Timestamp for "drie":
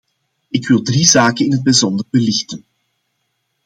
0.81-1.05